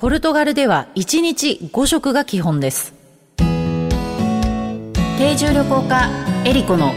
[0.00, 2.94] ポルトガルでは1日5食が基本です。
[3.36, 3.44] 定
[5.36, 6.08] 住旅行家
[6.46, 6.94] エリコの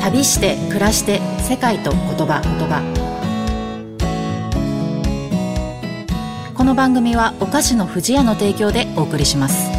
[0.00, 2.82] 旅して暮らして世界と言葉言葉。
[6.54, 9.69] この番組はお菓子の不二家の提供でお送りします。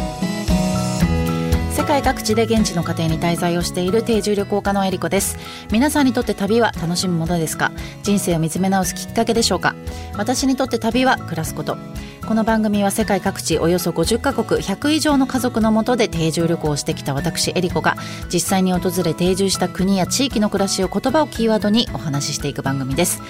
[1.82, 5.36] 世界各地で現地の家庭に滞在をしている定住旅行家のえりこです。
[5.72, 7.72] 皆さんにとって旅は楽しむものですか？
[8.04, 9.74] 人生を見つめ直すきっかけでしょうか？
[10.16, 11.76] 私にとって旅は暮らすこと。
[12.24, 17.96] この番組は世界各地およそ50カ国100以上の家族のもとで定住旅行をしてきた私エリコが
[18.32, 23.20] 実際に訪れ定住した国や地域の暮らしを言葉をキーワードにお話ししていく番組です。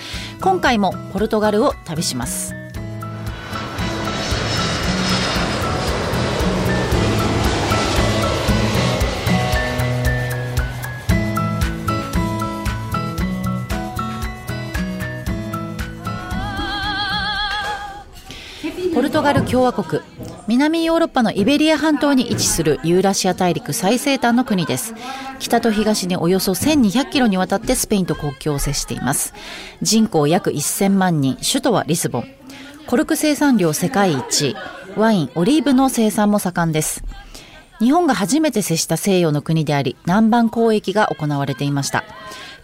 [0.43, 2.55] 今回もポルトガルを旅します。
[18.95, 20.03] ポルトガル共和国
[20.47, 24.95] 南ヨーロッパのイベリア半島に位置するユーラシア大陸最西端の国です。
[25.39, 29.33] 北と東におよそ1200キロにわたってスペインと国境を接しています。
[29.81, 32.25] 人口約1000万人首都はリスボン。
[32.87, 34.57] コルク生産量世界一。
[34.97, 37.03] ワインオリーブの生産も盛んです。
[37.83, 42.05] 日本が初めて接した西洋の国であり南蛮交易が行われていました。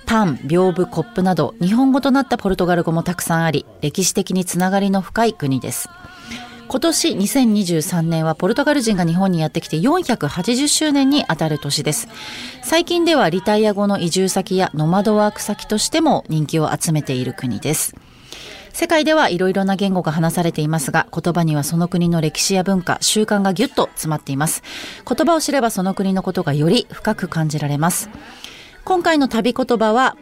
[0.07, 5.89] パン、屏風、コップなど日本語となったポルトガル語もたくさんあり歴史的につながりの深い国です。
[6.69, 12.07] 今年2023年はポルトガル人が日本にやってきて480周年にあたる年です。
[12.63, 17.97] 最近ではリタイア後の移住先やノマドワーク先としても人気を集めている国です。
[18.79, 24.63] 世界ではいろいろな言語が話されていますが言葉にはその国の歴史や文化習慣がぎゅっと詰まっています。
[25.05, 28.09] 言葉を知ればその国のことがより深く感じられます。
[28.85, 30.17] 今回の旅言葉は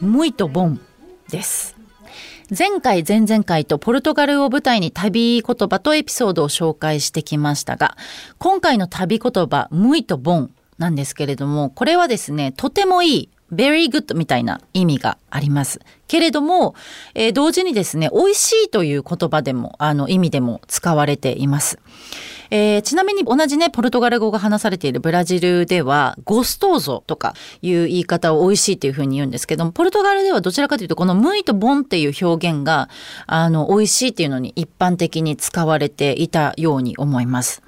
[0.00, 0.80] ムイとボン
[1.30, 1.76] です。
[2.50, 7.96] 前回、前々回とポルトガルを舞台に旅言葉とエピソードを紹介してきましたが、
[8.38, 15.80] 今回の旅言葉、ムイとボンなんですけれども、これはですね、とてもいい very good みたいな意味があります。
[16.06, 16.74] けれども、
[17.14, 21.78] えー、同時にですね、美味しいという言葉でも、あの意味でも使われています。
[22.50, 32.88] えー、ちなみに同じね、ポルトガル語が話されているブラジルでは、ゴストーゾとかいう言い方を美味しいっていうふうに言うんですけども、ポルトガルではどちらかというと、このムイとボンっていう表現が、
[33.26, 37.62] あの、美味しいっていうのに一般的に使われていたように思います。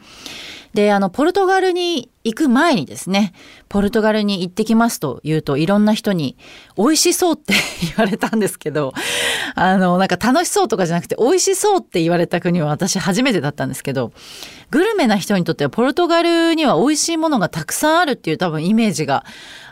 [0.75, 3.33] で、あの、ポルトガルに行く前にですね、
[3.69, 6.37] ポルトガルに行ってきますと言うと、いろんな人に、
[6.77, 8.93] 美味しそうって言われたんですけど、
[9.55, 14.13] あの、なんか楽しそうとかじゃなくて、美味しそうって言われた国は私初めてだったんですけど、
[14.71, 19.25] グルメな人にとってはポルトガルには美味しいものがたくさんあるっていう多分イメージが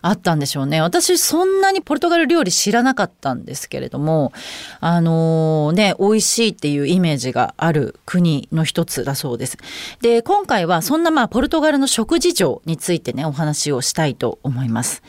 [0.02, 0.80] あったんでしょうね。
[0.80, 4.32] 私そんなにポルトガル料理知らなかったんですけれども、
[4.80, 9.58] あのー、ね、美味しいっていうイメージがある国の一つだそうです。
[10.00, 15.02] で、今回はそんなまあポルトガルの食事情についてね、お話をしたいと思います。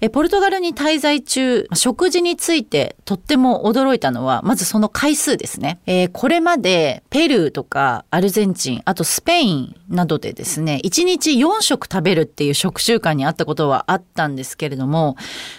[0.00, 5.78] えポルトガルに滞在中、食事についてとっても驚いたのは、まずその回数ですね。
[5.86, 15.16] えー、これまでペルーとかアルゼンチン、あとスペインなどでですね、1日4食食べるっていう食習慣にあったことはあったんですけれども、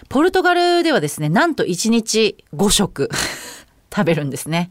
[0.09, 3.09] ポルトガルではですね、なんと1日5食
[3.95, 4.69] 食べるんですね。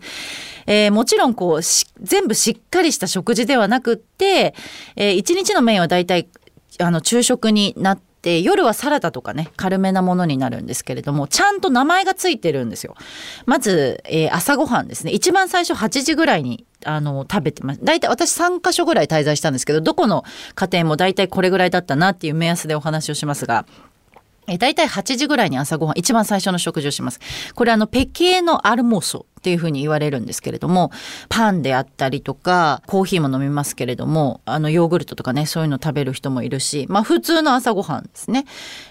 [0.67, 1.63] えー、もちろんこう
[2.03, 4.55] 全部しっかりした食事ではなくって、
[4.97, 6.29] えー、1日のメインはだいたい
[6.81, 12.95] あの昼食になってで夜はサラダとかね軽めなものになるんですけれどもちゃんと名前がついてるんですよ。
[13.47, 15.11] まず、えー、朝ごはんですね。
[15.11, 17.81] 一番最初8時ぐらいにあの食べてます。
[17.83, 20.25] 大体私3か所ぐらい滞在したんですけどどこの
[20.55, 23.67] 家庭も大体これぐらいだったなっていう目安でお話をしますが
[24.49, 27.21] え大体8時ぐらいに朝ごはん、一番最初の食事をします。
[27.55, 30.91] これあの、ペケーのアルモーソっていうふうに言われるんですけれども、
[31.29, 38.45] パンであったりとか、コーヒーも飲みますけれども、あの、ヨーグルトとかね、そういうの食べる人もいるし、まあ普通の朝ごはんですね。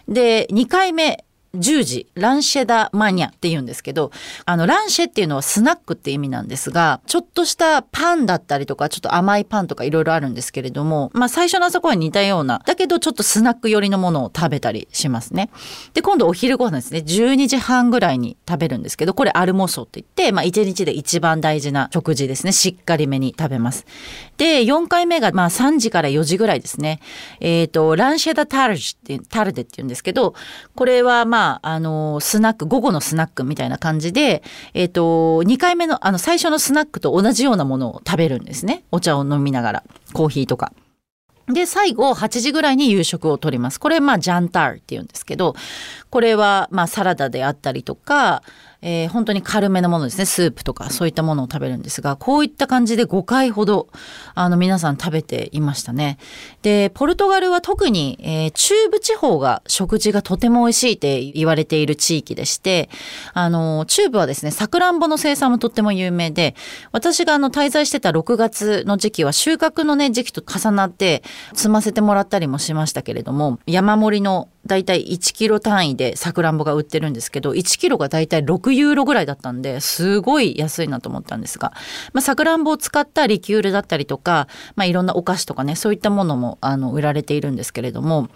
[0.07, 1.25] で、2回目、
[1.55, 4.11] 10時、ランシェダマニアって言うんですけど、
[4.45, 15.49] あの、ランシェっていうのはスナックって意味なんですが、ちょっとしたパンだったりとか、ちょっと甘いパンとかいろいろあるんですけれども、まあ最初の朝ごは似たような、だけどちょっとスナック寄りのものを食べたりしますね。
[15.93, 23.85] で、今度お昼ご飯ですね、12時半ぐらいに食べるんですけど、これアルモソって言って、まあ1日で一番大事な食事ですね、しっかりめに食べます。
[24.37, 27.01] で、4回目がまあ3時から4時ぐらいですね。
[27.41, 30.33] えっ、ー、と、ランシェダタルジって、タルデって言うんですけど、
[30.75, 34.43] これはまあまあ、あの、スナック、午後のスナックみたいな感じで、
[34.75, 35.01] えっ、ー、と、
[35.41, 38.83] 2回目の、あの、最初のスナックと同じようなものを食べるんですね。
[38.91, 39.83] お茶を飲みながら、
[40.13, 40.71] コーヒーとか。
[41.47, 43.79] で、最後、8時ぐらいに夕食をとります。
[43.79, 45.55] これ、まあ、ジャンタールって言うんですけど、
[46.11, 48.43] これは、まあ、サラダであったりとか、
[48.81, 50.25] えー、本当に軽めのものですね。
[50.25, 53.89] スープとかそういったものを食べるんですが、こういった感じで5回ほど、
[54.33, 56.17] あの、皆さん食べていましたね。
[56.63, 62.89] で、ポルトガルは特に、えー、中部地方が食事がとても美味しいって言われている地域でして、
[63.33, 66.55] あの、中部はですね、さくらんぼの生産もとっても有名で、
[66.91, 71.23] 私があの、滞在してた6月の時期は収穫のね、時期と重なって
[71.53, 81.73] 積ませてもらったりもしましたけれども、山盛りのだいたい1キロ単位でさくらんぼが売ってるんですけど、1キロがだいたい6ユーロぐらいだったんで、すごい安いなと思ったんですが、
[82.13, 88.29] まあ、さくらんぼを使ったリキュールだったりとか、まあ、いろんなお菓子とかね、そういったものも、あの、売られているんですけれども、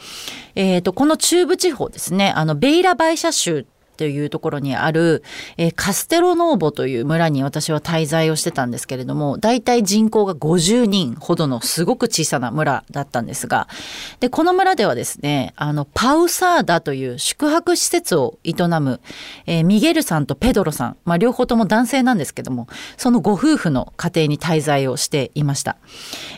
[0.56, 3.66] えっ、ー、と、この中部地方ですね、あの、ベイラバイシャ州
[3.96, 5.24] というところにある、
[5.58, 13.68] えー、カステロノーボという村に私は滞在をしてたんですけれども、大体人口が50人ほどのすごく小さな村だったんですが、
[14.20, 19.00] で、この村ではですね、あの、パウサーダという宿泊施設を営む、
[19.46, 25.78] えー、ミゲルさんとペドロさん、まあ、両方とも男性なんですけども、そのご夫婦の家庭に滞在をしていました。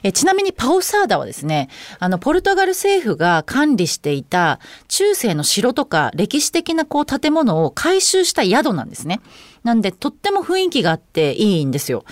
[0.03, 1.69] えー、ちなみにパウサーダはですね、
[1.99, 9.21] あの、ポルトガル政府が管理していた中世の城とか歴史的なこう建物を回収した宿なんですね。
[9.67, 12.05] なんで、とっても雰囲気があっていいんですよ。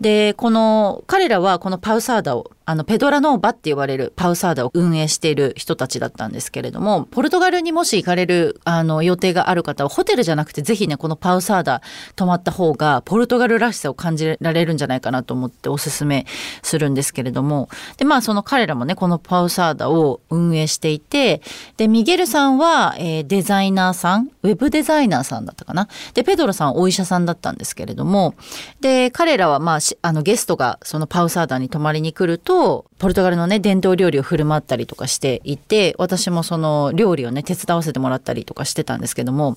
[0.00, 11.82] で、この、彼らはこのパウサーダをあの、ペドラノーバって呼ばれるパウサーダを運営している人たちだったんですけれども、ポルトガルにもし行かれる、あの、予定がある方は、ホテルじゃなくて、ぜひね、このパウサーダ
[12.14, 16.26] 泊まった方が、ポルトガルらしさを感じられるんじゃないかなと思っておすすめ
[16.62, 21.42] するんですけれども、で、まあ、その彼らもね、このパウサーダを運営していて、
[21.76, 25.88] で、ミゲルさんは、えー、デザイナーさん、ウェブデザイナーさんだったかな。
[26.14, 28.34] で、ペドロさんお医者さんだったんですけれども、
[28.80, 39.56] で、彼らは、まあ、あの、ゲストがそのパウサーダに泊まりに来ると、ポルトガルのね伝統料理を振る舞ったりとかしていて私もその料理をね手伝わせてもらったりとかしてたんですけども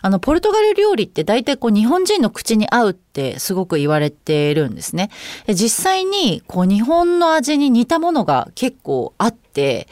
[0.00, 5.10] あのポルトガル料理って大体こう日本人の口に合うってすごく言われてるんですね。
[5.48, 9.86] 実際にこう日本の味に似たものが結構あって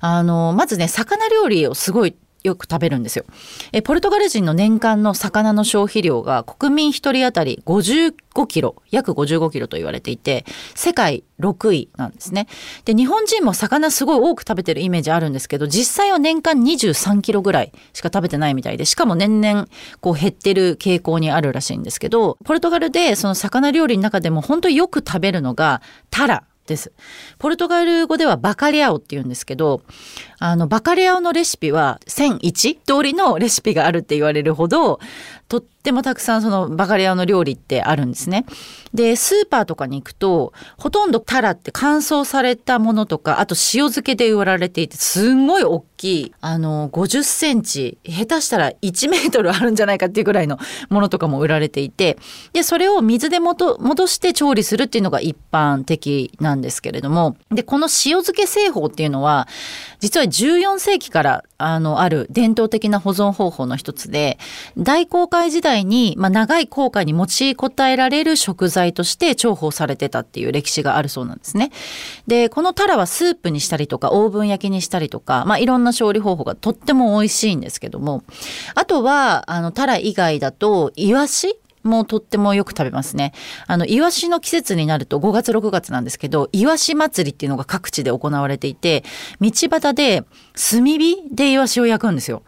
[0.00, 3.24] あのまずね魚料理をすごいよく食べるんですよ。
[3.72, 10.44] えポルトガル人の年間の魚の消費量が国民1人当たり55キロ、約55キロと言われていて、
[10.74, 12.46] 世界6位なんですね。
[12.84, 19.68] で、日本人も魚すごい多く食べてるイメージあるんですけど、実際は年間23キロぐらいしか食べてないみたいで、しかも年々
[20.00, 26.44] こう減ってる傾向にあるらしいんですけど、ポルトガルでその魚料理の中でも本当によく食べるのがタラ。
[26.70, 26.92] です。
[27.38, 29.82] ポルトガル語ではバカリアオって言うんですけど、
[30.42, 34.98] あの、バカリアオのレシピは1001通りのレシピがあるって言われるほど、
[35.50, 38.46] とってもたくさんそのバカリアオの料理ってあるんですね。
[38.94, 50.58] で、スーパーとかに行くと、ほとんどタラって乾燥されたものとか、あと塩漬けで売られていて、すんごい大きい、あの、50センチ、下手したら1メートルあるんじゃないかっていうぐらいの
[50.88, 52.16] ものとかも売られていて、
[52.52, 59.48] で、それを水で戻して調理するっていうのが一般的なんですけれども、で、この塩漬け製法っていうのは、
[59.98, 64.38] 実は14世紀からあの、ある伝統的な保存方法の一つで、
[64.78, 71.70] 大航海時代に、まあ、長い航海に持ちこたえられる食材として重宝されてたっていう歴史があるそうなんですね。
[72.26, 78.24] で、このタラはスープにしたりとか、オーブン焼きにしたりとか、まあ、いろんな調理方法がとっても美味しいんですけども、
[78.74, 83.32] あとは、あの、タラ以外だと、イワシもとってもよく食べますね。
[83.66, 89.04] あの、イワシの季節になると5月6月なんですけど、イワシ祭りっていうのが各地で行われていて、
[89.40, 92.42] 道端で炭火でイワシを焼くんですよ。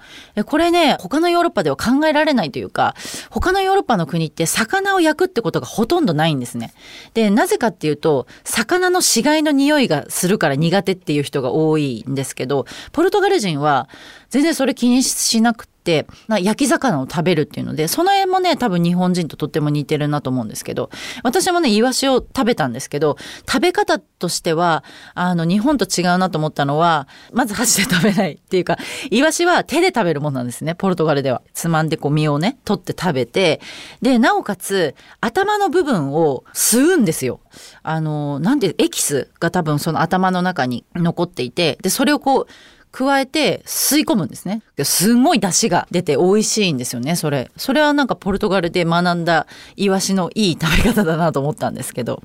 [0.45, 2.95] これね、他のヨーロッパでは考えられないというか、
[3.31, 6.75] 他のヨーロッパの国って魚を焼くってことがほとんどないんですね。
[7.15, 13.89] で、なぜかっていうと、魚の死骸の匂いがするから苦手っていう人が多いんですけど、ポルトガル人は
[14.29, 20.91] 全然それ気にしなくて、焼き魚を食べるっていうのでその辺もね多分日本人ととっても似てるなと思うんですけど
[21.23, 24.85] 私もねイワシを食べたんですけど食べ方としては
[25.15, 28.79] あの日本と違うなと思ったのはまず箸で食べないっていうか
[29.11, 31.43] イワシは手で食べるものなんですねポルトガルでは。
[31.55, 33.61] つまんでこう身をね取って食べて
[34.01, 37.41] でなおかつ頭の部分を吸うんですよ。
[37.83, 42.47] あのなんでエキスが多分その頭の中に残っていてでそれをこう
[42.93, 44.63] 加えて吸い込むんですね。
[44.85, 47.51] すんごい出汁が出て美味しいんですよね、それ。
[47.57, 49.47] それはなんかポルトガルで学んだ
[49.77, 52.23] イワシのいい食べ方だなと思ったんですけど。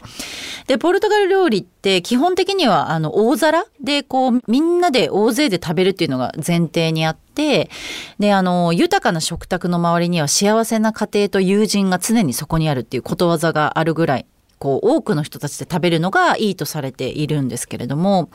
[0.68, 7.70] で、ポルトガル料理って基本的にはあの大皿でこうみんなで大勢で食べるっていうのが前提にあって、
[8.20, 14.26] で、あの、豊かな食卓の周りには幸せな家庭と友人が常にそこにあるっていうことわざがあるぐらい
[14.60, 18.30] こう多くの人たちで食べるのがいいとされているんですけれども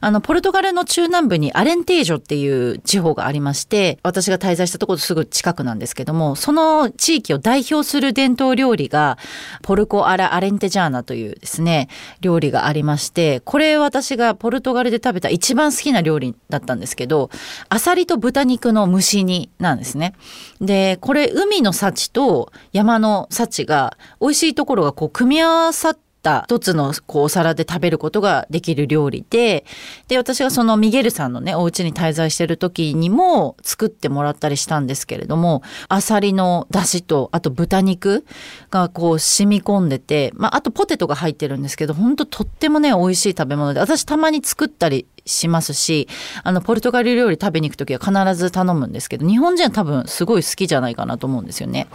[0.00, 9.18] あのポルトガルの中南部にアレンテージョっていう地方がありまして私が滞在したところすぐ近くなんですけどもその地域を代表する伝統料理が
[9.62, 11.88] ポルコアラアレンテジャーナというですね
[12.20, 17.30] 料理がありましてこれ私がポルトガルで食べた一番好きな料理だったんですけど
[17.68, 20.14] アサリと豚肉の蒸し煮なんですね。
[20.60, 29.64] でこれ海の幸と山の幸が美味しいところがこう組み合わさってった一つのこうお皿で食べることができる料理で
[30.08, 38.26] で私がそのミゲルさんのねお家に滞在してる時にも作ってもらったりしたんですけれどもあさりの出汁とあと豚肉
[38.70, 46.08] がこう染み込んでて、まあ、あとポテトが入ってるんですけど本当とってもね美味しい食べ物で私たまに作ったりしますし
[46.42, 51.88] あのポルトガル料理食べに行く時は必ず頼むんですけど日本人は多分すごい好きじゃないかなと思うんですよね。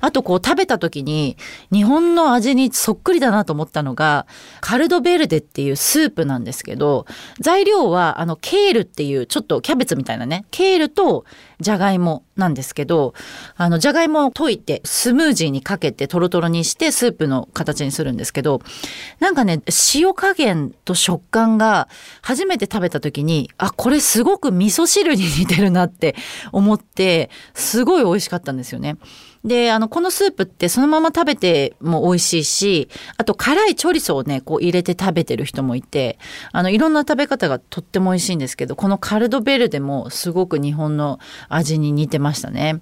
[0.00, 1.36] あとこう食べた時に
[1.72, 4.26] 日本の味にそっくりだなと思ったのが
[4.60, 7.06] カルドベルデっていうスープなんですけど
[7.40, 11.24] 材料はあのケールっていうちょっとキャベツみたいなねケールと
[11.60, 13.14] じゃがいもなんですけど
[13.56, 18.60] あのじゃがいもを溶いてスムージーにかけてトロトロにしてスープの形にするんですけど
[19.20, 19.62] なんかね
[19.94, 21.88] 塩加減と食感が
[22.22, 26.14] 初めて食べた時にあこれすごく味噌汁に似てるなって
[26.52, 28.96] 思ってすごい美味しかったんですよね。
[29.46, 36.18] で、あの、このスープってそのまま食べても美味しいし、あと辛いチョリソをね、こう入れて食べてる人もいて、
[36.50, 42.80] あの、いろんな食べ方がとっても美味しいんですけど、このカルドベルデもすごく日本の味に似てましたね。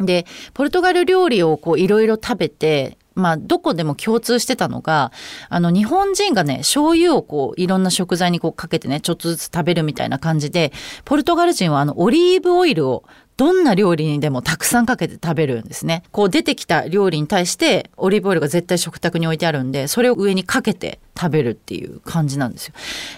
[0.00, 5.12] で、ポルトガル料理をこういろいろ食べて、まあ、どこでも共通してたのが、
[5.50, 10.72] あの、日本人がね、醤油をこう、いろんな食材にこうかけてね、ちょっとずつ食べるみたいな感じで、
[11.04, 13.04] ポルトガル人はあの、オリーブオイルを
[13.36, 16.02] どんな料理にでもたくさんかけて食べるんですね。
[16.12, 22.74] こう出てきた料理に対してオリーブオイルが絶対食卓に置いてあるんで、それを上にかけて食べるっていう感じなんですよ。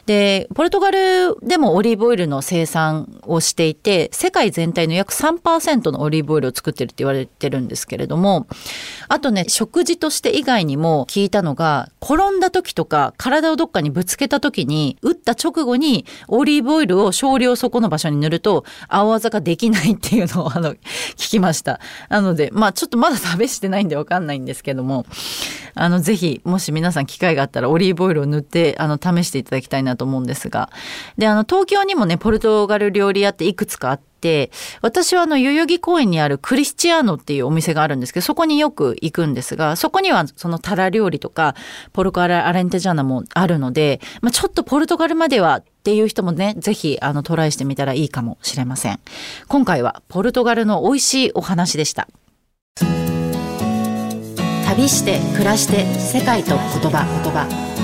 [0.07, 8.47] で、ポルトガルでもオリーブオイルの生産をしていて、世界全体の約3%のオリーブオイルを作ってるって言われてるんですけれども、
[9.09, 20.79] あとね、食事として以外にも聞いたのが、転んだ時とか体をどっかにぶつけた時に、打った直後にオリーブオイルを少量そこの場所に塗ると、青技ができないってていうのをあの、聞
[21.17, 21.81] きました。
[22.09, 25.07] なので、まあちょっとまだ試してないんでわかんないんですけども、
[25.75, 30.71] あの、ぜひ、もし皆さん機会があったらオリーブオイルを塗って、あの、試していただきたいなと思うんですが。
[31.19, 34.14] で、あの、東京にもね、ポルトガル料理屋っていくつかあって、
[34.81, 41.55] 私はあの代々木公園にあるクリスチアーノっていうお店があるんですけどそこによく行くんですがそこにはそのタラ料理とか
[41.93, 49.01] ポルトガルアレンテジャーナもあるので、まあ、ちょっとポルトガルまではっていう人もねぜひあのトライしてみたらいいかもしれません。
[49.49, 52.09] 今回はポルトガルの美味しいお話でした。
[54.67, 56.57] 旅して暮らして世界と言
[56.91, 57.84] 葉言葉。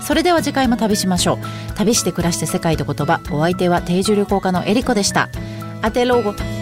[0.00, 1.38] それでは次回も旅しましょう。
[1.76, 5.28] 旅して暮らして世界と言葉お相手は定住旅行家のエリコでした。
[5.82, 6.61] Até logo!